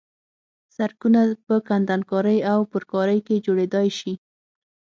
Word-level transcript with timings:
سرکونه 0.75 1.21
په 1.45 1.55
کندنکارۍ 1.69 2.39
او 2.51 2.59
پرکارۍ 2.73 3.19
کې 3.27 3.43
جوړېدای 3.45 3.87
شي 3.99 4.13